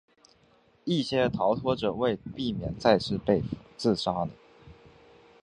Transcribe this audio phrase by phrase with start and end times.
[0.83, 4.31] 一些逃脱者为避免再次被俘自杀了。